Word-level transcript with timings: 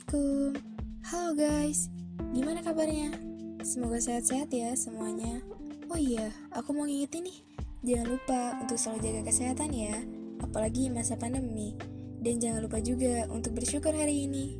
Assalamualaikum. 0.00 0.56
Halo 1.12 1.30
guys, 1.36 1.92
gimana 2.32 2.64
kabarnya? 2.64 3.12
Semoga 3.60 4.00
sehat-sehat 4.00 4.48
ya 4.48 4.72
semuanya. 4.72 5.44
Oh 5.92 6.00
iya, 6.00 6.32
aku 6.56 6.72
mau 6.72 6.88
ngingetin 6.88 7.28
nih. 7.28 7.38
Jangan 7.84 8.06
lupa 8.08 8.40
untuk 8.64 8.80
selalu 8.80 8.98
jaga 9.04 9.20
kesehatan 9.28 9.70
ya 9.76 9.92
Apalagi 10.40 10.88
masa 10.88 11.20
pandemi. 11.20 11.76
Dan 12.16 12.40
jangan 12.40 12.64
lupa 12.64 12.80
juga 12.80 13.28
untuk 13.28 13.52
bersyukur 13.52 13.92
hari 13.92 14.24
ini. 14.24 14.56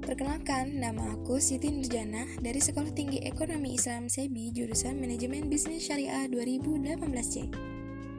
Perkenalkan, 0.00 0.80
nama 0.80 1.12
aku 1.12 1.36
Siti 1.44 1.68
Nurjana 1.68 2.24
dari 2.40 2.64
Sekolah 2.64 2.96
Tinggi 2.96 3.20
Ekonomi 3.28 3.76
Islam 3.76 4.08
SEBI 4.08 4.56
jurusan 4.56 4.96
Manajemen 4.96 5.52
Bisnis 5.52 5.84
Syariah 5.84 6.24
2018C. 6.24 7.52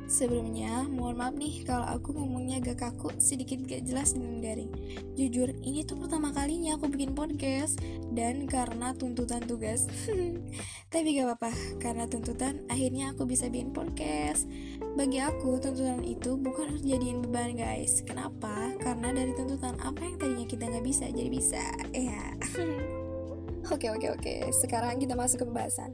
Sebelumnya, 0.09 0.89
mohon 0.89 1.21
maaf 1.21 1.37
nih 1.37 1.61
kalau 1.69 1.85
aku 1.85 2.17
ngomongnya 2.17 2.57
agak 2.57 2.81
kaku, 2.81 3.13
sedikit 3.21 3.61
gak 3.69 3.85
jelas 3.85 4.17
dan 4.17 4.41
garing. 4.41 4.73
Jujur, 5.13 5.53
ini 5.61 5.85
tuh 5.85 6.01
pertama 6.01 6.33
kalinya 6.33 6.81
aku 6.81 6.89
bikin 6.89 7.13
podcast 7.13 7.77
dan 8.17 8.49
karena 8.49 8.97
tuntutan 8.97 9.45
tugas. 9.45 9.85
Tapi 10.91 11.13
gak 11.13 11.29
apa-apa, 11.29 11.53
karena 11.77 12.09
tuntutan 12.09 12.65
akhirnya 12.73 13.13
aku 13.13 13.29
bisa 13.29 13.53
bikin 13.53 13.69
podcast. 13.69 14.49
Bagi 14.97 15.21
aku, 15.21 15.61
tuntutan 15.61 16.01
itu 16.01 16.33
bukan 16.41 16.73
harus 16.73 16.81
jadiin 16.81 17.21
beban 17.21 17.53
guys. 17.53 18.01
Kenapa? 18.01 18.73
Karena 18.81 19.13
dari 19.13 19.37
tuntutan 19.37 19.77
apa 19.77 20.01
yang 20.01 20.17
tadinya 20.17 20.49
kita 20.49 20.73
gak 20.73 20.85
bisa 20.89 21.05
jadi 21.05 21.29
bisa. 21.29 21.61
Ya. 21.93 22.33
Oke 23.69 23.91
oke 23.91 24.07
oke, 24.09 24.35
sekarang 24.55 24.97
kita 24.97 25.13
masuk 25.13 25.43
ke 25.43 25.45
pembahasan. 25.45 25.93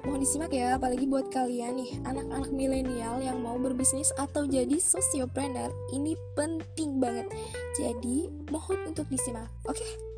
Mohon 0.00 0.20
disimak 0.24 0.52
ya, 0.52 0.80
apalagi 0.80 1.04
buat 1.04 1.28
kalian 1.28 1.76
nih, 1.76 1.90
anak-anak 2.08 2.50
milenial 2.50 3.20
yang 3.20 3.38
mau 3.44 3.60
berbisnis 3.60 4.10
atau 4.16 4.48
jadi 4.48 4.80
sociopreneur, 4.80 5.68
ini 5.92 6.16
penting 6.32 6.98
banget. 6.98 7.28
Jadi, 7.76 8.32
mohon 8.48 8.80
untuk 8.88 9.04
disimak, 9.12 9.52
oke? 9.68 9.76
Okay? 9.76 10.09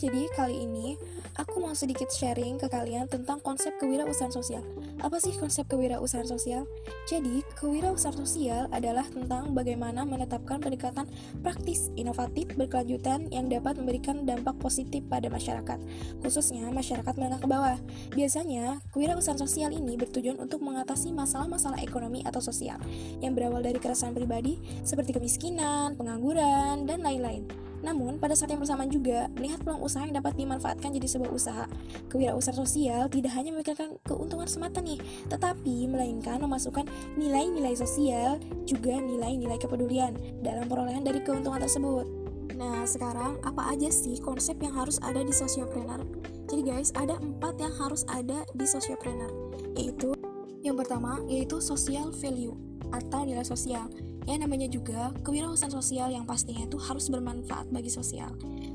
Jadi 0.00 0.24
kali 0.32 0.64
ini 0.64 0.96
aku 1.36 1.60
mau 1.60 1.76
sedikit 1.76 2.08
sharing 2.08 2.56
ke 2.56 2.68
kalian 2.68 3.08
tentang 3.12 3.44
konsep 3.44 3.76
kewirausahaan 3.76 4.32
sosial. 4.32 4.64
Apa 5.04 5.20
sih 5.20 5.36
konsep 5.36 5.68
kewirausahaan 5.68 6.24
sosial? 6.24 6.64
Jadi, 7.04 7.44
kewirausahaan 7.60 8.16
sosial 8.16 8.72
adalah 8.72 9.04
tentang 9.04 9.52
bagaimana 9.52 10.06
menetapkan 10.08 10.62
pendekatan 10.64 11.08
praktis, 11.44 11.92
inovatif, 11.98 12.56
berkelanjutan 12.56 13.28
yang 13.28 13.52
dapat 13.52 13.76
memberikan 13.76 14.24
dampak 14.24 14.56
positif 14.62 15.04
pada 15.10 15.28
masyarakat, 15.28 15.78
khususnya 16.24 16.72
masyarakat 16.72 17.12
menengah 17.18 17.40
ke 17.42 17.48
bawah. 17.48 17.78
Biasanya, 18.16 18.80
kewirausahaan 18.94 19.40
sosial 19.40 19.76
ini 19.76 20.00
bertujuan 20.00 20.40
untuk 20.40 20.64
mengatasi 20.64 21.12
masalah-masalah 21.12 21.80
ekonomi 21.84 22.24
atau 22.24 22.40
sosial 22.40 22.80
yang 23.20 23.36
berawal 23.36 23.60
dari 23.60 23.76
keresahan 23.76 24.16
pribadi 24.16 24.56
seperti 24.86 25.16
kemiskinan, 25.16 25.98
pengangguran, 25.98 26.88
dan 26.88 27.02
lain-lain. 27.02 27.71
Namun, 27.82 28.22
pada 28.22 28.38
saat 28.38 28.54
yang 28.54 28.62
bersamaan 28.62 28.88
juga, 28.88 29.26
melihat 29.34 29.60
peluang 29.66 29.82
usaha 29.82 30.06
yang 30.06 30.14
dapat 30.14 30.38
dimanfaatkan 30.38 30.94
jadi 30.94 31.08
sebuah 31.10 31.32
usaha. 31.34 31.64
Kewirausahaan 32.08 32.58
sosial 32.62 33.10
tidak 33.10 33.34
hanya 33.34 33.50
memikirkan 33.50 33.98
keuntungan 34.06 34.46
semata 34.46 34.78
nih, 34.78 35.02
tetapi 35.26 35.90
melainkan 35.90 36.38
memasukkan 36.38 36.86
nilai-nilai 37.18 37.74
sosial, 37.74 38.38
juga 38.64 38.96
nilai-nilai 39.02 39.58
kepedulian 39.58 40.14
dalam 40.40 40.70
perolehan 40.70 41.02
dari 41.02 41.18
keuntungan 41.20 41.58
tersebut. 41.58 42.06
Nah, 42.54 42.86
sekarang 42.86 43.42
apa 43.42 43.74
aja 43.74 43.90
sih 43.90 44.22
konsep 44.22 44.54
yang 44.62 44.78
harus 44.78 45.02
ada 45.02 45.18
di 45.18 45.34
sociopreneur? 45.34 46.06
Jadi 46.46 46.62
guys, 46.62 46.94
ada 46.94 47.18
empat 47.18 47.58
yang 47.58 47.74
harus 47.80 48.06
ada 48.12 48.44
di 48.54 48.66
sociopreneur, 48.68 49.32
yaitu 49.74 50.14
yang 50.62 50.78
pertama 50.78 51.18
yaitu 51.26 51.58
social 51.58 52.14
value 52.14 52.54
atau 52.94 53.24
nilai 53.26 53.42
sosial. 53.42 53.88
Ya 54.22 54.38
namanya 54.38 54.70
juga 54.70 55.10
kewirausahaan 55.26 55.74
sosial 55.74 56.14
yang 56.14 56.22
pastinya 56.22 56.62
itu 56.66 56.78
harus 56.78 57.10
bermanfaat 57.10 57.68
bagi 57.74 57.90
sosial. 57.90 58.30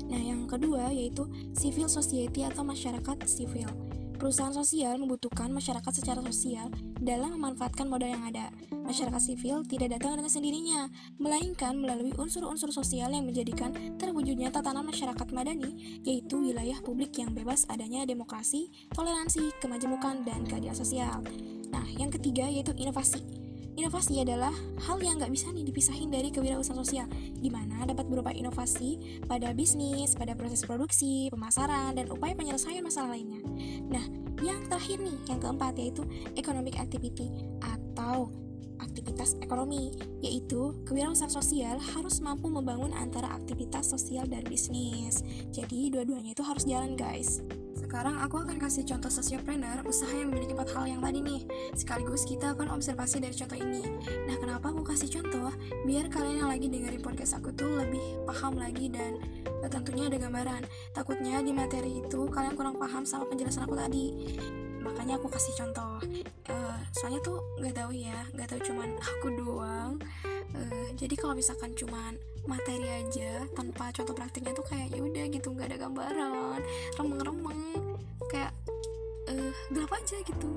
Nah, 0.08 0.20
yang 0.20 0.44
kedua 0.44 0.92
yaitu 0.92 1.24
civil 1.56 1.88
society 1.88 2.44
atau 2.44 2.64
masyarakat 2.64 3.16
sivil. 3.24 3.68
Perusahaan 4.18 4.50
sosial 4.50 4.98
membutuhkan 4.98 5.46
masyarakat 5.54 5.94
secara 5.94 6.18
sosial 6.26 6.74
dalam 6.98 7.38
memanfaatkan 7.38 7.86
modal 7.86 8.10
yang 8.10 8.26
ada. 8.26 8.50
Masyarakat 8.74 9.22
sivil 9.22 9.62
tidak 9.62 9.94
datang 9.94 10.18
dengan 10.18 10.26
sendirinya, 10.26 10.90
melainkan 11.22 11.78
melalui 11.78 12.10
unsur-unsur 12.18 12.74
sosial 12.74 13.14
yang 13.14 13.22
menjadikan 13.22 13.70
terwujudnya 13.94 14.50
tatanan 14.50 14.82
masyarakat 14.90 15.28
madani, 15.30 16.02
yaitu 16.02 16.34
wilayah 16.34 16.82
publik 16.82 17.14
yang 17.14 17.30
bebas 17.30 17.62
adanya 17.70 18.02
demokrasi, 18.02 18.74
toleransi, 18.90 19.54
kemajemukan, 19.62 20.26
dan 20.26 20.42
keadilan 20.50 20.74
sosial. 20.74 21.22
Nah, 21.70 21.86
yang 21.94 22.10
ketiga 22.10 22.50
yaitu 22.50 22.74
inovasi. 22.74 23.37
Inovasi 23.78 24.18
adalah 24.26 24.50
hal 24.90 24.98
yang 24.98 25.22
nggak 25.22 25.30
bisa 25.30 25.54
nih 25.54 25.62
dipisahin 25.62 26.10
dari 26.10 26.34
kewirausahaan 26.34 26.82
sosial, 26.82 27.06
di 27.38 27.46
mana 27.46 27.86
dapat 27.86 28.10
berupa 28.10 28.34
inovasi 28.34 29.22
pada 29.22 29.54
bisnis, 29.54 30.18
pada 30.18 30.34
proses 30.34 30.66
produksi, 30.66 31.30
pemasaran, 31.30 31.94
dan 31.94 32.10
upaya 32.10 32.34
penyelesaian 32.34 32.82
masalah 32.82 33.14
lainnya. 33.14 33.38
Nah, 33.86 34.02
yang 34.42 34.66
terakhir 34.66 34.98
nih, 34.98 35.14
yang 35.30 35.38
keempat 35.38 35.78
yaitu 35.78 36.02
economic 36.34 36.74
activity 36.74 37.30
atau 37.62 38.34
aktivitas 38.82 39.38
ekonomi, 39.46 39.94
yaitu 40.26 40.74
kewirausahaan 40.82 41.30
sosial 41.30 41.78
harus 41.78 42.18
mampu 42.18 42.50
membangun 42.50 42.90
antara 42.90 43.30
aktivitas 43.30 43.94
sosial 43.94 44.26
dan 44.26 44.42
bisnis. 44.50 45.22
Jadi, 45.54 45.94
dua-duanya 45.94 46.34
itu 46.34 46.42
harus 46.42 46.66
jalan, 46.66 46.98
guys. 46.98 47.46
Sekarang 47.88 48.20
aku 48.20 48.44
akan 48.44 48.60
kasih 48.60 48.84
contoh 48.84 49.08
sociopreneur, 49.08 49.80
usaha 49.88 50.12
yang 50.12 50.28
memiliki 50.28 50.52
empat 50.52 50.76
hal 50.76 50.84
yang 50.92 51.00
tadi 51.00 51.24
nih. 51.24 51.40
Sekaligus 51.72 52.28
kita 52.28 52.52
akan 52.52 52.76
observasi 52.76 53.16
dari 53.16 53.32
contoh 53.32 53.56
ini. 53.56 53.80
Nah, 54.28 54.36
kenapa 54.36 54.68
aku 54.68 54.84
kasih 54.84 55.08
contoh? 55.08 55.48
Biar 55.88 56.12
kalian 56.12 56.44
yang 56.44 56.52
lagi 56.52 56.68
dengerin 56.68 57.00
podcast 57.00 57.40
aku 57.40 57.48
tuh 57.56 57.80
lebih 57.80 58.28
paham 58.28 58.60
lagi 58.60 58.92
dan 58.92 59.16
uh, 59.64 59.72
tentunya 59.72 60.04
ada 60.04 60.20
gambaran. 60.20 60.68
Takutnya 60.92 61.40
di 61.40 61.48
materi 61.56 62.04
itu 62.04 62.28
kalian 62.28 62.60
kurang 62.60 62.76
paham 62.76 63.08
sama 63.08 63.24
penjelasan 63.24 63.64
aku 63.64 63.80
tadi. 63.80 64.36
Makanya 64.84 65.16
aku 65.16 65.32
kasih 65.32 65.56
contoh. 65.56 65.96
Uh, 66.52 66.76
soalnya 66.92 67.24
tuh 67.24 67.40
nggak 67.56 67.72
tahu 67.72 67.96
ya, 67.96 68.20
nggak 68.36 68.52
tahu 68.52 68.60
cuman 68.68 69.00
aku 69.00 69.26
doang. 69.32 69.96
Uh, 70.56 70.88
jadi 70.96 71.14
kalau 71.18 71.36
misalkan 71.36 71.76
cuman 71.76 72.16
materi 72.48 72.88
aja 72.88 73.44
tanpa 73.52 73.92
contoh 73.92 74.16
praktiknya 74.16 74.56
tuh 74.56 74.64
kayak 74.64 74.88
ya 74.96 75.00
udah 75.04 75.24
gitu 75.28 75.52
nggak 75.52 75.68
ada 75.74 75.78
gambaran 75.84 76.60
remeng-remeng 76.96 77.60
kayak 78.32 78.52
uh, 79.28 79.52
gelap 79.72 79.92
aja 79.92 80.16
gitu. 80.24 80.50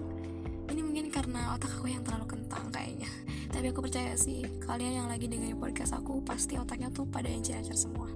Ini 0.71 0.81
mungkin 0.87 1.11
karena 1.11 1.55
otak 1.59 1.75
aku 1.75 1.91
yang 1.91 2.03
terlalu 2.07 2.39
kentang 2.39 2.71
kayaknya. 2.71 3.11
Tapi 3.51 3.65
aku 3.75 3.83
percaya 3.83 4.15
sih 4.15 4.47
kalian 4.63 5.03
yang 5.03 5.07
lagi 5.11 5.27
dengerin 5.27 5.59
podcast 5.59 5.91
aku 5.91 6.23
pasti 6.23 6.55
otaknya 6.55 6.87
tuh 6.91 7.03
pada 7.03 7.27
cerah 7.43 7.75
semua. 7.75 8.07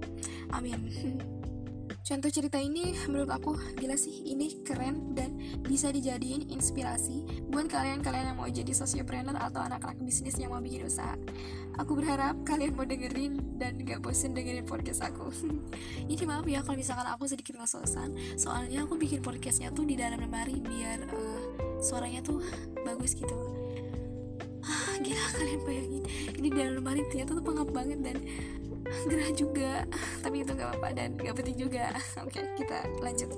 Amin 0.56 0.80
Contoh 2.06 2.30
cerita 2.30 2.62
ini 2.62 2.94
menurut 3.10 3.34
aku 3.34 3.58
gila 3.82 3.98
sih 3.98 4.30
ini 4.30 4.62
keren 4.62 5.18
dan 5.18 5.42
bisa 5.66 5.90
dijadiin 5.90 6.54
inspirasi 6.54 7.26
buat 7.50 7.66
kalian-kalian 7.66 8.30
yang 8.30 8.38
mau 8.38 8.46
jadi 8.46 8.78
sociopreneur 8.78 9.34
atau 9.34 9.66
anak-anak 9.66 9.98
bisnis 10.06 10.38
yang 10.38 10.54
mau 10.54 10.62
bikin 10.62 10.86
usaha. 10.86 11.18
Aku 11.82 11.98
berharap 11.98 12.38
kalian 12.46 12.78
mau 12.78 12.86
dengerin 12.86 13.58
dan 13.58 13.82
gak 13.82 14.06
bosen 14.06 14.38
dengerin 14.38 14.70
podcast 14.70 15.02
aku. 15.02 15.34
ini 16.14 16.24
maaf 16.30 16.46
ya 16.46 16.62
kalau 16.62 16.78
misalkan 16.78 17.10
aku 17.10 17.26
sedikit 17.26 17.58
ngos-ngosan, 17.58 18.14
soalnya 18.38 18.86
aku 18.86 19.02
bikin 19.02 19.26
podcastnya 19.26 19.74
tuh 19.74 19.90
di 19.90 19.98
dalam 19.98 20.22
lemari 20.22 20.62
biar 20.62 21.10
uh, 21.10 21.42
suaranya 21.82 22.22
tuh 22.22 22.38
bagus 22.86 23.18
gitu. 23.18 23.34
Ah, 24.62 24.94
gila 25.02 25.26
kalian 25.42 25.62
bayangin, 25.66 26.04
ini 26.38 26.48
di 26.54 26.58
dalam 26.58 26.86
lemari 26.86 27.02
ternyata 27.10 27.34
tuh 27.34 27.46
pengap 27.46 27.70
banget 27.74 27.98
dan 28.06 28.18
gerah 29.10 29.32
juga 29.34 29.72
tapi 30.22 30.46
itu 30.46 30.52
gak 30.54 30.68
apa-apa 30.74 30.90
dan 30.94 31.10
gak 31.18 31.36
penting 31.38 31.58
juga 31.58 31.94
oke 32.24 32.42
kita 32.58 32.78
lanjut 33.02 33.30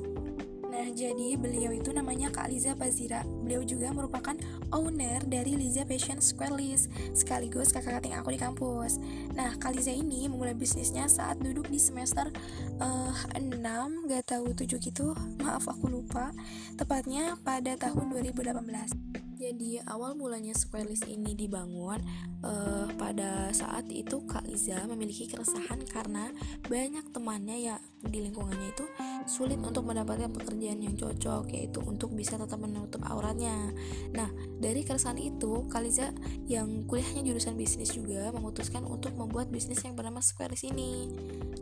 Nah, 0.78 0.94
jadi 0.94 1.34
beliau 1.41 1.74
itu 1.74 1.90
namanya 1.90 2.30
Kak 2.30 2.53
Liza 2.53 2.78
Bazira. 2.78 3.25
Beliau 3.25 3.66
juga 3.66 3.90
merupakan 3.90 4.38
owner 4.69 5.25
dari 5.25 5.58
Liza 5.58 5.81
Passion 5.90 6.22
Square 6.22 6.53
List, 6.53 6.94
sekaligus 7.18 7.74
kakak 7.74 7.97
kating 7.97 8.14
aku 8.14 8.29
di 8.29 8.38
kampus. 8.38 9.02
Nah, 9.34 9.58
Kak 9.58 9.73
Liza 9.73 9.90
ini 9.90 10.29
memulai 10.29 10.53
bisnisnya 10.53 11.09
saat 11.09 11.41
duduk 11.41 11.66
di 11.66 11.82
semester 11.82 12.29
uh, 12.78 13.17
6, 13.34 13.58
gak 14.05 14.29
tahu 14.29 14.53
7 14.53 14.78
gitu, 14.78 15.17
maaf 15.41 15.66
aku 15.66 15.90
lupa. 15.90 16.29
Tepatnya 16.78 17.41
pada 17.41 17.73
tahun 17.73 18.14
2018. 18.14 19.27
Jadi 19.37 19.78
awal 19.85 20.17
mulanya 20.17 20.57
Squarelist 20.57 21.05
ini 21.05 21.37
dibangun 21.37 22.01
uh, 22.41 22.89
pada 22.97 23.53
saat 23.53 23.85
itu 23.85 24.25
Kak 24.25 24.49
Liza 24.49 24.81
memiliki 24.89 25.29
keresahan 25.29 25.85
karena 25.85 26.34
banyak 26.66 27.13
temannya 27.13 27.69
ya 27.69 27.78
di 28.01 28.25
lingkungannya 28.25 28.73
itu 28.73 28.89
sulit 29.29 29.61
untuk 29.61 29.85
mendapatkan 29.85 30.34
pekerjaan 30.34 30.81
yang 30.81 30.97
cocok 30.97 31.53
yaitu 31.53 31.78
untuk 31.85 32.17
bisa 32.17 32.34
tetap 32.41 32.57
menutup 32.57 33.05
auratnya. 33.05 33.69
Nah 34.17 34.25
dari 34.57 34.81
keresahan 34.81 35.22
itu 35.22 35.69
Kak 35.69 35.85
Liza 35.85 36.09
yang 36.49 36.89
kuliahnya 36.89 37.22
jurusan 37.22 37.53
bisnis 37.53 37.93
juga 37.93 38.34
memutuskan 38.34 38.89
untuk 38.89 39.13
membuat 39.13 39.53
bisnis 39.53 39.85
yang 39.85 39.93
bernama 39.93 40.17
Squarelist 40.17 40.66
ini. 40.66 41.13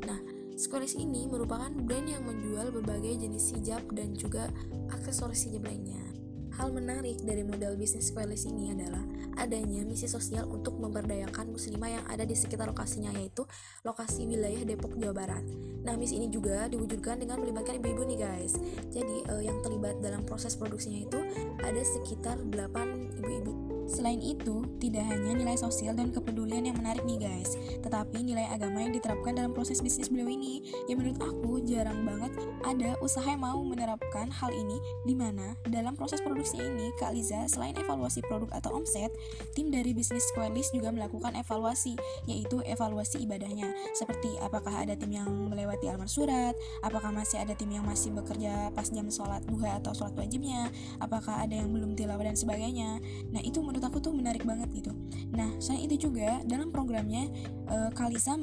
Nah 0.08 0.24
Squarelist 0.56 0.96
ini 0.96 1.28
merupakan 1.28 1.76
brand 1.76 2.08
yang 2.08 2.24
menjual 2.24 2.72
berbagai 2.72 3.20
jenis 3.20 3.52
hijab 3.52 3.84
dan 3.92 4.16
juga 4.16 4.48
aksesoris 4.96 5.52
hijab 5.52 5.68
lainnya. 5.68 6.25
Hal 6.56 6.72
menarik 6.72 7.20
dari 7.28 7.44
model 7.44 7.76
bisnis 7.76 8.08
Squarelist 8.08 8.48
ini 8.48 8.72
adalah 8.72 9.04
adanya 9.36 9.84
misi 9.84 10.08
sosial 10.08 10.48
untuk 10.48 10.80
memberdayakan 10.80 11.52
muslimah 11.52 12.00
yang 12.00 12.06
ada 12.08 12.24
di 12.24 12.32
sekitar 12.32 12.72
lokasinya 12.72 13.12
yaitu 13.12 13.44
lokasi 13.84 14.24
wilayah 14.24 14.64
Depok, 14.64 14.96
Jawa 14.96 15.12
Barat. 15.12 15.44
Nah, 15.84 16.00
misi 16.00 16.16
ini 16.16 16.32
juga 16.32 16.72
diwujudkan 16.72 17.20
dengan 17.20 17.44
melibatkan 17.44 17.76
ibu-ibu 17.84 18.08
nih 18.08 18.20
guys. 18.24 18.56
Jadi 18.88 19.28
uh, 19.28 19.44
yang 19.44 19.60
terlibat 19.60 20.00
dalam 20.00 20.24
proses 20.24 20.56
produksinya 20.56 21.04
itu 21.04 21.20
ada 21.60 21.82
sekitar 21.84 22.40
8 22.40 23.20
ibu-ibu 23.20 23.65
Selain 23.86 24.18
itu, 24.20 24.66
tidak 24.82 25.06
hanya 25.08 25.38
nilai 25.38 25.56
sosial 25.56 25.94
dan 25.94 26.10
kepedulian 26.10 26.66
yang 26.66 26.78
menarik 26.78 27.06
nih 27.06 27.22
guys, 27.22 27.54
tetapi 27.86 28.26
nilai 28.26 28.50
agama 28.50 28.82
yang 28.82 28.94
diterapkan 28.94 29.38
dalam 29.38 29.54
proses 29.54 29.80
bisnis 29.80 30.10
beliau 30.10 30.30
ini, 30.30 30.66
yang 30.90 31.02
menurut 31.02 31.22
aku 31.22 31.62
jarang 31.64 32.02
banget 32.06 32.34
ada 32.66 32.98
usaha 33.00 33.26
yang 33.26 33.46
mau 33.46 33.62
menerapkan 33.62 34.30
hal 34.34 34.50
ini, 34.50 34.78
di 35.06 35.14
mana 35.14 35.54
dalam 35.70 35.94
proses 35.94 36.20
produksi 36.20 36.58
ini, 36.58 36.90
Kak 36.98 37.14
Liza 37.14 37.46
selain 37.46 37.78
evaluasi 37.78 38.26
produk 38.26 38.50
atau 38.58 38.74
omset, 38.74 39.14
tim 39.54 39.70
dari 39.70 39.94
bisnis 39.94 40.26
Squarelist 40.34 40.74
juga 40.74 40.90
melakukan 40.90 41.38
evaluasi, 41.38 41.94
yaitu 42.26 42.66
evaluasi 42.66 43.22
ibadahnya, 43.22 43.70
seperti 43.94 44.34
apakah 44.42 44.74
ada 44.74 44.98
tim 44.98 45.14
yang 45.14 45.30
melewati 45.30 45.88
almar 45.88 46.10
surat, 46.10 46.58
apakah 46.82 47.14
masih 47.14 47.38
ada 47.38 47.54
tim 47.54 47.70
yang 47.70 47.86
masih 47.86 48.10
bekerja 48.12 48.74
pas 48.74 48.90
jam 48.90 49.08
sholat 49.14 49.46
duha 49.46 49.78
atau 49.78 49.94
sholat 49.94 50.18
wajibnya, 50.18 50.74
apakah 50.98 51.46
ada 51.46 51.54
yang 51.54 51.70
belum 51.70 51.94
tilawah 51.94 52.26
dan 52.26 52.38
sebagainya. 52.38 52.98
Nah 53.30 53.42
itu 53.46 53.62
aku 53.84 54.00
tuh 54.00 54.14
menarik 54.16 54.46
banget 54.46 54.72
gitu. 54.72 54.92
Nah, 55.36 55.52
selain 55.60 55.90
itu 55.90 56.08
juga 56.08 56.40
dalam 56.48 56.72
programnya 56.72 57.28
uh, 57.68 57.92
Kalisa 57.92 58.38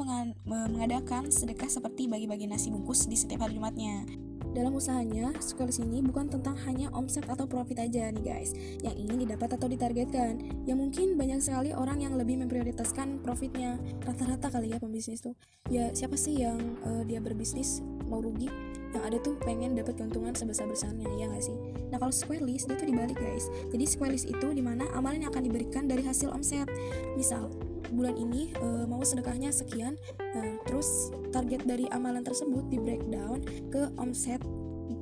mengadakan 0.44 1.32
sedekah 1.32 1.70
seperti 1.70 2.10
bagi-bagi 2.10 2.50
nasi 2.50 2.68
bungkus 2.68 3.08
di 3.08 3.16
setiap 3.16 3.46
hari 3.46 3.56
Jumatnya. 3.56 4.04
Dalam 4.52 4.76
usahanya, 4.76 5.32
Squares 5.40 5.80
ini 5.80 6.04
bukan 6.04 6.28
tentang 6.28 6.52
hanya 6.68 6.92
omset 6.92 7.24
atau 7.24 7.48
profit 7.48 7.80
aja 7.80 8.12
nih 8.12 8.20
guys, 8.20 8.52
yang 8.84 8.92
ingin 8.92 9.24
didapat 9.24 9.56
atau 9.56 9.64
ditargetkan. 9.64 10.44
Yang 10.68 10.78
mungkin 10.78 11.16
banyak 11.16 11.40
sekali 11.40 11.72
orang 11.72 12.04
yang 12.04 12.20
lebih 12.20 12.36
memprioritaskan 12.44 13.24
profitnya. 13.24 13.80
Rata-rata 14.04 14.52
kali 14.52 14.76
ya 14.76 14.78
pembisnis 14.82 15.24
tuh. 15.24 15.32
Ya 15.72 15.88
siapa 15.96 16.20
sih 16.20 16.44
yang 16.44 16.60
uh, 16.84 17.00
dia 17.08 17.24
berbisnis 17.24 17.80
mau 18.04 18.20
rugi? 18.20 18.52
Yang 18.92 19.02
ada 19.08 19.16
tuh 19.24 19.34
pengen 19.40 19.72
dapat 19.72 19.96
keuntungan 19.96 20.36
sebesar-besarnya, 20.36 21.08
ya 21.16 21.26
nggak 21.28 21.44
sih? 21.44 21.56
Nah 21.88 21.96
kalau 21.96 22.12
square 22.12 22.44
list 22.44 22.68
dia 22.68 22.76
tuh 22.76 22.88
dibalik 22.88 23.16
guys. 23.16 23.48
Jadi 23.72 23.84
square 23.88 24.12
list 24.12 24.28
itu 24.28 24.48
di 24.52 24.60
mana 24.60 24.84
amalan 24.92 25.24
yang 25.24 25.30
akan 25.32 25.48
diberikan 25.48 25.88
dari 25.88 26.04
hasil 26.04 26.28
omset. 26.28 26.68
Misal 27.16 27.48
bulan 27.92 28.16
ini 28.16 28.52
uh, 28.60 28.84
mau 28.88 29.00
sedekahnya 29.00 29.52
sekian, 29.52 29.96
uh, 30.20 30.54
terus 30.68 31.12
target 31.32 31.64
dari 31.64 31.88
amalan 31.92 32.24
tersebut 32.24 32.68
di 32.68 32.80
breakdown 32.80 33.40
ke 33.72 33.88
omset 34.00 34.40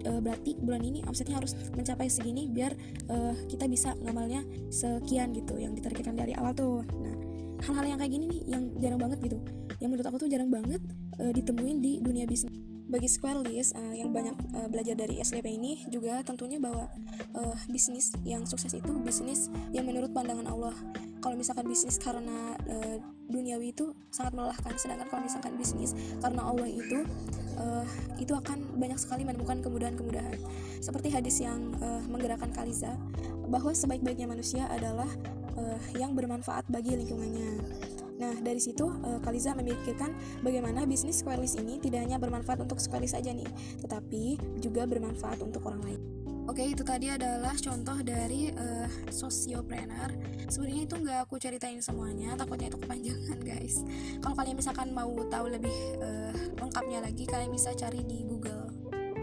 uh, 0.06 0.20
berarti 0.22 0.56
bulan 0.60 0.82
ini 0.84 1.04
omsetnya 1.04 1.36
harus 1.36 1.52
mencapai 1.74 2.08
segini 2.08 2.48
biar 2.48 2.72
uh, 3.10 3.34
kita 3.50 3.66
bisa 3.68 3.92
ngamalnya 4.00 4.44
sekian 4.72 5.34
gitu 5.36 5.58
yang 5.60 5.76
ditargetkan 5.76 6.16
dari 6.16 6.32
awal 6.36 6.54
tuh 6.54 6.86
nah 7.02 7.16
hal-hal 7.60 7.96
yang 7.96 7.98
kayak 8.00 8.12
gini 8.16 8.24
nih 8.30 8.40
yang 8.56 8.62
jarang 8.80 9.00
banget 9.00 9.18
gitu 9.20 9.38
yang 9.80 9.92
menurut 9.92 10.06
aku 10.08 10.16
tuh 10.26 10.28
jarang 10.30 10.48
banget 10.48 10.80
uh, 11.20 11.32
ditemuin 11.32 11.78
di 11.82 11.92
dunia 12.00 12.24
bisnis 12.24 12.69
bagi 12.90 13.06
Squarelist 13.06 13.78
uh, 13.78 13.94
yang 13.94 14.10
banyak 14.10 14.34
uh, 14.58 14.66
belajar 14.66 14.98
dari 14.98 15.22
SLP 15.22 15.46
ini 15.54 15.86
juga 15.86 16.20
tentunya 16.26 16.58
bahwa 16.58 16.90
uh, 17.38 17.56
bisnis 17.70 18.10
yang 18.26 18.42
sukses 18.44 18.74
itu 18.74 18.90
bisnis 19.00 19.46
yang 19.70 19.86
menurut 19.86 20.10
pandangan 20.10 20.50
Allah. 20.50 20.74
Kalau 21.22 21.38
misalkan 21.38 21.70
bisnis 21.70 22.02
karena 22.02 22.58
uh, 22.66 22.98
duniawi 23.30 23.70
itu 23.70 23.94
sangat 24.10 24.34
melelahkan 24.34 24.74
sedangkan 24.74 25.06
kalau 25.06 25.22
misalkan 25.22 25.54
bisnis 25.54 25.94
karena 26.18 26.42
Allah 26.42 26.66
itu 26.66 27.06
uh, 27.62 27.86
itu 28.18 28.34
akan 28.34 28.58
banyak 28.74 28.98
sekali 28.98 29.22
menemukan 29.22 29.62
kemudahan-kemudahan. 29.62 30.36
Seperti 30.82 31.14
hadis 31.14 31.38
yang 31.38 31.70
uh, 31.78 32.02
menggerakkan 32.10 32.50
Kaliza 32.50 32.98
bahwa 33.46 33.70
sebaik-baiknya 33.70 34.26
manusia 34.26 34.66
adalah 34.66 35.08
uh, 35.54 35.78
yang 35.94 36.18
bermanfaat 36.18 36.66
bagi 36.66 36.98
lingkungannya 36.98 37.62
Nah, 38.20 38.36
dari 38.36 38.60
situ 38.60 38.84
uh, 38.84 39.18
Kaliza 39.24 39.56
memikirkan 39.56 40.12
bagaimana 40.44 40.84
bisnis 40.84 41.24
Squarelist 41.24 41.56
ini 41.56 41.80
tidak 41.80 42.04
hanya 42.04 42.20
bermanfaat 42.20 42.60
untuk 42.60 42.76
Squarelist 42.76 43.16
saja 43.16 43.32
nih, 43.32 43.48
tetapi 43.80 44.36
juga 44.60 44.84
bermanfaat 44.84 45.40
untuk 45.40 45.64
orang 45.64 45.80
lain. 45.88 46.00
Oke, 46.50 46.66
itu 46.66 46.82
tadi 46.82 47.06
adalah 47.06 47.54
contoh 47.54 47.94
dari 48.02 48.50
uh, 48.50 48.88
sosiopreneur. 49.08 50.10
Sebenarnya 50.50 50.82
itu 50.82 50.94
nggak 50.98 51.18
aku 51.24 51.38
ceritain 51.38 51.78
semuanya, 51.80 52.34
takutnya 52.36 52.68
itu 52.68 52.76
kepanjangan, 52.76 53.38
guys. 53.54 53.86
Kalau 54.20 54.34
kalian 54.36 54.58
misalkan 54.58 54.90
mau 54.92 55.14
tahu 55.30 55.46
lebih 55.46 55.76
uh, 56.02 56.34
lengkapnya 56.60 57.06
lagi, 57.06 57.24
kalian 57.24 57.54
bisa 57.54 57.72
cari 57.72 58.04
di 58.04 58.26
Google. 58.28 58.68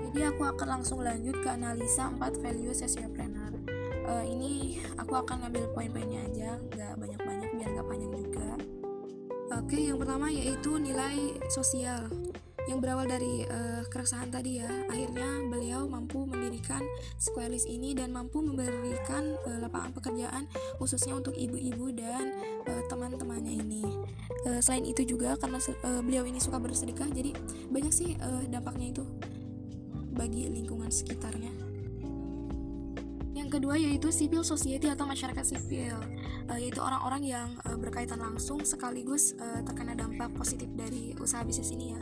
Jadi 0.08 0.24
aku 0.24 0.42
akan 0.48 0.80
langsung 0.80 1.04
lanjut 1.04 1.38
ke 1.44 1.50
analisa 1.52 2.10
4 2.10 2.42
value 2.42 2.74
sosiopreneur. 2.74 3.54
Uh, 4.08 4.24
ini 4.24 4.80
aku 4.96 5.20
akan 5.20 5.44
ngambil 5.46 5.68
poin-poinnya 5.76 6.24
aja, 6.32 6.56
nggak 6.74 6.96
banyak-banyak 6.96 7.50
biar 7.60 7.70
nggak 7.76 7.88
panjang 7.92 8.12
juga. 8.24 8.77
Oke, 9.48 9.80
yang 9.80 9.96
pertama 9.96 10.28
yaitu 10.28 10.76
nilai 10.76 11.40
sosial 11.48 12.12
yang 12.68 12.84
berawal 12.84 13.08
dari 13.08 13.48
uh, 13.48 13.84
keresahan 13.88 14.28
tadi 14.28 14.60
ya. 14.60 14.68
Akhirnya 14.92 15.48
beliau 15.48 15.88
mampu 15.88 16.28
mendirikan 16.28 16.84
Squarelist 17.16 17.64
ini 17.64 17.96
dan 17.96 18.12
mampu 18.12 18.44
memberikan 18.44 19.40
uh, 19.48 19.60
lapangan 19.64 19.96
pekerjaan 19.96 20.52
khususnya 20.76 21.16
untuk 21.16 21.32
ibu-ibu 21.32 21.96
dan 21.96 22.36
uh, 22.68 22.84
teman-temannya 22.92 23.56
ini. 23.64 23.88
Uh, 24.44 24.60
selain 24.60 24.84
itu 24.84 25.08
juga 25.08 25.40
karena 25.40 25.64
uh, 25.64 26.04
beliau 26.04 26.28
ini 26.28 26.44
suka 26.44 26.60
bersedekah, 26.60 27.08
jadi 27.08 27.32
banyak 27.72 27.94
sih 27.96 28.20
uh, 28.20 28.44
dampaknya 28.52 29.00
itu 29.00 29.04
bagi 30.12 30.52
lingkungan 30.52 30.92
sekitarnya. 30.92 31.67
Yang 33.48 33.64
kedua 33.64 33.80
yaitu 33.80 34.12
civil 34.12 34.44
society 34.44 34.92
atau 34.92 35.08
masyarakat 35.08 35.40
sipil, 35.40 35.96
uh, 36.52 36.60
yaitu 36.60 36.84
orang-orang 36.84 37.24
yang 37.24 37.48
uh, 37.64 37.80
berkaitan 37.80 38.20
langsung 38.20 38.60
sekaligus 38.68 39.40
uh, 39.40 39.64
terkena 39.64 39.96
dampak 39.96 40.36
positif 40.36 40.68
dari 40.76 41.16
usaha 41.16 41.48
bisnis 41.48 41.72
ini 41.72 41.96
ya. 41.96 42.02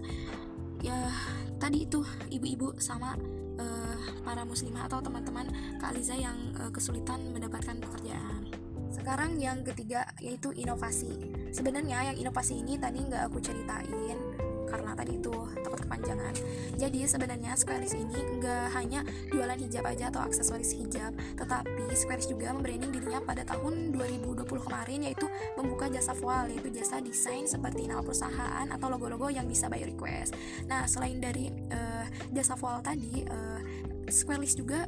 Ya 0.82 0.98
tadi 1.62 1.86
itu 1.86 2.02
ibu-ibu 2.34 2.82
sama 2.82 3.14
uh, 3.62 3.98
para 4.26 4.42
muslimah 4.42 4.90
atau 4.90 5.06
teman-teman 5.06 5.46
Kak 5.78 5.94
Aliza 5.94 6.18
yang 6.18 6.34
uh, 6.58 6.74
kesulitan 6.74 7.22
mendapatkan 7.30 7.78
pekerjaan. 7.78 8.50
Sekarang 8.90 9.38
yang 9.38 9.62
ketiga 9.62 10.02
yaitu 10.18 10.50
inovasi. 10.50 11.30
Sebenarnya 11.54 12.10
yang 12.10 12.26
inovasi 12.26 12.58
ini 12.58 12.82
tadi 12.82 13.06
nggak 13.06 13.30
aku 13.30 13.38
ceritain 13.38 13.94
karena 14.68 14.92
tadi 14.98 15.18
itu 15.18 15.34
takut 15.62 15.80
kepanjangan. 15.82 16.34
Jadi 16.76 17.08
sebenarnya 17.08 17.56
Squarespace 17.56 17.96
ini 17.96 18.18
nggak 18.42 18.66
hanya 18.76 19.02
jualan 19.32 19.58
hijab 19.58 19.86
aja 19.88 20.12
atau 20.12 20.22
aksesoris 20.26 20.76
hijab 20.76 21.16
tetapi 21.40 21.92
Squarespace 21.96 22.32
juga 22.32 22.52
membranding 22.52 22.92
dirinya 22.92 23.22
pada 23.24 23.48
tahun 23.48 23.96
2020 23.96 24.46
kemarin 24.46 25.00
yaitu 25.08 25.28
membuka 25.56 25.88
jasa 25.88 26.12
voal 26.18 26.52
yaitu 26.52 26.70
jasa 26.74 27.00
desain 27.00 27.48
seperti 27.48 27.88
nama 27.88 28.04
perusahaan 28.04 28.68
atau 28.68 28.88
logo-logo 28.92 29.32
yang 29.32 29.48
bisa 29.48 29.72
by 29.72 29.82
request. 29.86 30.36
Nah 30.68 30.84
selain 30.90 31.22
dari 31.22 31.50
uh, 31.72 32.06
jasa 32.36 32.58
voal 32.60 32.84
tadi 32.84 33.24
uh, 33.26 33.60
Squarespace 34.06 34.58
juga 34.60 34.86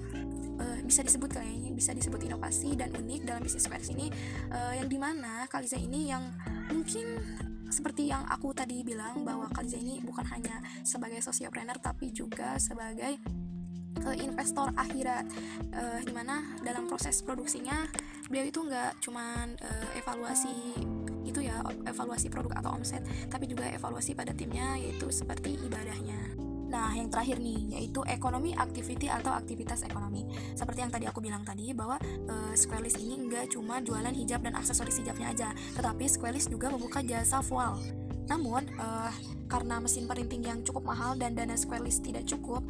uh, 0.61 0.77
bisa 0.85 1.01
disebut 1.01 1.29
kayaknya 1.33 1.71
bisa 1.73 1.91
disebut 1.93 2.21
inovasi 2.25 2.77
dan 2.77 2.93
unik 2.93 3.21
dalam 3.25 3.41
bisnis 3.41 3.65
Squarespace 3.65 3.93
ini. 3.95 4.07
Uh, 4.51 4.73
yang 4.77 4.89
di 4.89 4.97
mana 4.99 5.45
Kaliza 5.49 5.77
ini 5.79 6.11
yang 6.11 6.33
mungkin 6.69 7.21
seperti 7.67 8.09
yang 8.09 8.23
aku 8.27 8.55
tadi 8.55 8.81
bilang 8.81 9.23
bahwa 9.27 9.47
Kaliza 9.51 9.79
ini 9.79 9.99
bukan 10.03 10.25
hanya 10.31 10.63
sebagai 10.81 11.19
sosiopreneur 11.23 11.77
tapi 11.79 12.11
juga 12.15 12.55
sebagai 12.57 13.19
uh, 14.03 14.15
investor 14.17 14.71
akhirat. 14.75 15.25
Uh, 15.73 15.99
di 16.03 16.13
mana 16.13 16.41
dalam 16.63 16.87
proses 16.89 17.21
produksinya 17.21 17.85
beliau 18.27 18.45
itu 18.47 18.59
nggak 18.63 19.03
cuman 19.03 19.55
uh, 19.61 19.89
evaluasi 19.99 20.75
itu 21.27 21.43
ya 21.43 21.59
evaluasi 21.83 22.31
produk 22.31 22.63
atau 22.63 22.79
omset 22.79 23.03
tapi 23.27 23.51
juga 23.51 23.67
evaluasi 23.67 24.15
pada 24.15 24.31
timnya 24.31 24.79
yaitu 24.79 25.11
seperti 25.11 25.59
ibadahnya 25.59 26.46
Nah, 26.67 26.91
yang 26.95 27.07
terakhir 27.07 27.39
nih 27.39 27.79
yaitu 27.79 28.03
ekonomi 28.07 28.51
activity 28.55 29.07
atau 29.07 29.31
aktivitas 29.31 29.87
ekonomi. 29.87 30.27
Seperti 30.55 30.79
yang 30.83 30.91
tadi 30.91 31.05
aku 31.07 31.19
bilang 31.23 31.43
tadi 31.47 31.71
bahwa 31.71 31.99
uh, 32.27 32.53
ini 32.97 33.27
nggak 33.27 33.55
cuma 33.55 33.79
jualan 33.79 34.11
hijab 34.11 34.43
dan 34.43 34.55
aksesoris 34.55 34.99
hijabnya 34.99 35.31
aja, 35.31 35.49
tetapi 35.75 36.07
Squarelist 36.07 36.51
juga 36.51 36.71
membuka 36.71 36.99
jasa 37.03 37.39
voal. 37.43 38.06
Namun, 38.27 38.67
uh, 38.75 39.11
karena 39.47 39.79
mesin 39.79 40.03
printing 40.07 40.43
yang 40.43 40.59
cukup 40.67 40.83
mahal 40.83 41.15
dan 41.15 41.31
dana 41.33 41.55
Squarelist 41.55 42.03
tidak 42.03 42.27
cukup, 42.27 42.63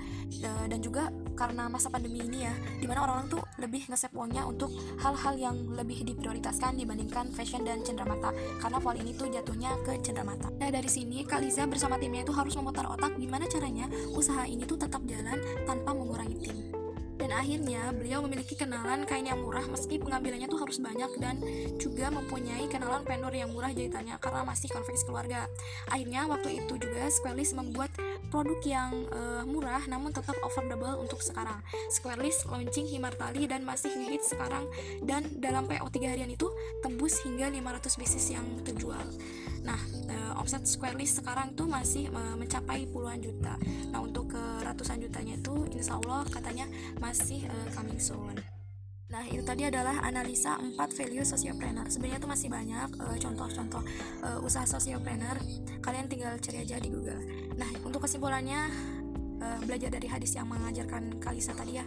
uh, 0.46 0.66
dan 0.70 0.80
juga 0.80 1.10
karena 1.34 1.70
masa 1.70 1.90
pandemi 1.90 2.22
ini 2.22 2.46
ya, 2.46 2.54
di 2.78 2.86
mana 2.86 3.06
orang-orang 3.06 3.30
tuh 3.30 3.42
lebih 3.58 3.90
ngesep 3.90 4.14
uangnya 4.14 4.46
untuk 4.46 4.70
hal-hal 5.02 5.34
yang 5.38 5.58
lebih 5.74 6.06
diprioritaskan 6.06 6.78
dibandingkan 6.78 7.34
fashion 7.34 7.66
dan 7.66 7.82
cenderamata, 7.82 8.34
karena 8.62 8.78
voal 8.78 8.98
ini 9.02 9.14
tuh 9.18 9.30
jatuhnya 9.30 9.74
ke 9.86 9.98
cenderamata. 10.02 10.50
Nah 10.58 10.70
dari 10.70 10.90
sini, 10.90 11.26
Kaliza 11.26 11.66
bersama 11.66 11.98
timnya 11.98 12.26
itu 12.26 12.34
harus 12.34 12.54
memutar 12.58 12.86
otak 12.86 13.18
gimana 13.18 13.50
caranya 13.50 13.90
usaha 14.14 14.46
ini 14.46 14.66
tuh 14.66 14.78
tetap 14.78 15.02
jalan 15.10 15.42
tanpa 15.66 15.94
mengurangi 15.94 16.38
tim. 16.42 16.87
Dan 17.28 17.44
akhirnya 17.44 17.92
beliau 17.92 18.24
memiliki 18.24 18.56
kenalan 18.56 19.04
kain 19.04 19.28
yang 19.28 19.44
murah 19.44 19.68
meski 19.68 20.00
pengambilannya 20.00 20.48
tuh 20.48 20.64
harus 20.64 20.80
banyak 20.80 21.12
dan 21.20 21.36
juga 21.76 22.08
mempunyai 22.08 22.72
kenalan 22.72 23.04
vendor 23.04 23.36
yang 23.36 23.52
murah 23.52 23.76
jahitannya 23.76 24.16
karena 24.24 24.48
masih 24.48 24.72
konveksi 24.72 25.04
keluarga. 25.04 25.52
Akhirnya 25.92 26.24
waktu 26.24 26.64
itu 26.64 26.80
juga 26.80 27.12
Squarelist 27.12 27.60
membuat 27.60 27.92
produk 28.32 28.64
yang 28.64 28.92
uh, 29.12 29.44
murah 29.44 29.84
namun 29.92 30.16
tetap 30.16 30.40
affordable 30.40 31.04
untuk 31.04 31.20
sekarang. 31.20 31.60
Squarelist 31.92 32.48
launching 32.48 32.88
himar 32.88 33.12
tali 33.20 33.44
dan 33.44 33.68
masih 33.68 33.92
ngehit 33.92 34.24
sekarang 34.24 34.64
dan 35.04 35.28
dalam 35.44 35.68
PO 35.68 35.84
3 35.84 36.08
harian 36.08 36.32
itu 36.32 36.48
tembus 36.80 37.20
hingga 37.28 37.52
500 37.52 38.00
bisnis 38.00 38.32
yang 38.32 38.48
terjual. 38.64 39.04
Nah, 39.68 39.80
uh, 40.08 40.40
omset 40.40 40.64
Squarelist 40.64 41.20
sekarang 41.20 41.52
tuh 41.58 41.68
masih 41.68 42.08
uh, 42.16 42.40
mencapai 42.40 42.88
puluhan 42.88 43.20
juta. 43.20 43.60
Nah, 43.92 44.00
untuk 44.00 44.32
ke 44.32 44.44
ratusan 44.64 45.02
jutanya 45.02 45.36
itu 45.36 45.68
insya 45.74 45.98
Allah 45.98 46.24
katanya 46.30 46.70
masih 47.02 47.17
uh, 47.46 47.68
coming 47.74 48.00
soon. 48.00 48.38
Nah, 49.08 49.24
itu 49.24 49.40
tadi 49.40 49.64
adalah 49.64 50.04
analisa 50.04 50.60
4 50.60 50.76
value 50.76 51.24
sociopreneur. 51.24 51.88
Sebenarnya 51.88 52.20
itu 52.20 52.28
masih 52.28 52.52
banyak 52.52 52.90
contoh-contoh 53.24 53.80
uh, 53.80 54.36
uh, 54.36 54.40
usaha 54.44 54.68
sociopreneur. 54.68 55.40
Kalian 55.80 56.12
tinggal 56.12 56.36
cari 56.44 56.68
aja 56.68 56.76
di 56.76 56.92
Google. 56.92 57.24
Nah, 57.56 57.72
untuk 57.88 58.04
kesimpulannya 58.04 58.68
uh, 59.42 59.60
belajar 59.66 59.90
dari 59.94 60.08
hadis 60.10 60.36
yang 60.38 60.48
mengajarkan 60.50 61.20
Kalisa 61.22 61.54
tadi 61.54 61.80
ya 61.80 61.86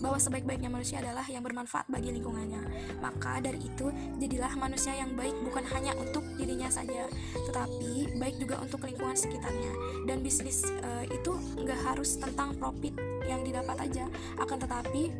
bahwa 0.00 0.18
sebaik-baiknya 0.18 0.68
manusia 0.68 1.00
adalah 1.00 1.24
yang 1.26 1.42
bermanfaat 1.42 1.88
bagi 1.88 2.14
lingkungannya. 2.14 2.62
Maka 3.00 3.42
dari 3.42 3.58
itu 3.62 3.90
jadilah 4.18 4.52
manusia 4.58 4.94
yang 4.96 5.14
baik 5.14 5.34
bukan 5.46 5.64
hanya 5.72 5.92
untuk 5.98 6.24
dirinya 6.36 6.68
saja 6.68 7.08
tetapi 7.48 8.18
baik 8.18 8.36
juga 8.38 8.60
untuk 8.60 8.84
lingkungan 8.84 9.16
sekitarnya. 9.16 9.72
Dan 10.04 10.20
bisnis 10.20 10.66
uh, 10.82 11.04
itu 11.08 11.32
nggak 11.58 11.80
harus 11.92 12.18
tentang 12.18 12.54
profit 12.58 12.94
yang 13.26 13.46
didapat 13.46 13.86
aja 13.86 14.04
akan 14.38 14.58
tetapi 14.58 15.10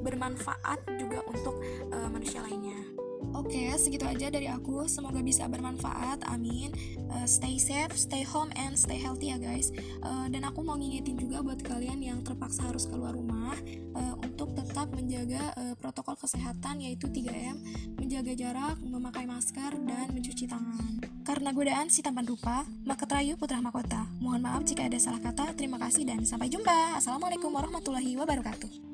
bermanfaat 0.00 0.80
juga 0.96 1.20
untuk 1.28 1.60
uh, 1.92 2.08
manusia 2.08 2.40
lainnya 2.40 2.89
Oke, 3.36 3.70
segitu 3.78 4.04
aja 4.08 4.32
dari 4.32 4.48
aku. 4.50 4.84
Semoga 4.90 5.20
bisa 5.22 5.46
bermanfaat. 5.46 6.26
Amin. 6.28 6.72
Uh, 7.08 7.26
stay 7.28 7.60
safe, 7.60 7.92
stay 7.94 8.26
home, 8.26 8.50
and 8.58 8.74
stay 8.74 8.98
healthy 8.98 9.30
ya 9.30 9.38
guys. 9.38 9.70
Uh, 10.02 10.26
dan 10.32 10.42
aku 10.48 10.64
mau 10.64 10.74
ngingetin 10.74 11.20
juga 11.20 11.44
buat 11.44 11.60
kalian 11.62 12.00
yang 12.00 12.18
terpaksa 12.26 12.66
harus 12.66 12.88
keluar 12.88 13.14
rumah 13.14 13.54
uh, 13.94 14.14
untuk 14.24 14.56
tetap 14.56 14.90
menjaga 14.92 15.52
uh, 15.56 15.74
protokol 15.78 16.18
kesehatan 16.18 16.82
yaitu 16.82 17.06
3M, 17.06 17.60
menjaga 18.00 18.32
jarak, 18.34 18.76
memakai 18.82 19.28
masker, 19.28 19.78
dan 19.84 20.10
mencuci 20.10 20.50
tangan. 20.50 21.00
Karena 21.22 21.54
godaan 21.54 21.86
si 21.92 22.02
tampan 22.02 22.26
rupa, 22.26 22.66
maka 22.82 23.06
terayu 23.06 23.38
putra 23.38 23.62
mahkota. 23.62 24.10
Mohon 24.18 24.50
maaf 24.50 24.62
jika 24.66 24.90
ada 24.90 24.98
salah 24.98 25.22
kata. 25.22 25.54
Terima 25.54 25.78
kasih 25.78 26.02
dan 26.08 26.26
sampai 26.26 26.50
jumpa. 26.50 26.98
Assalamualaikum 26.98 27.52
warahmatullahi 27.54 28.18
wabarakatuh. 28.18 28.89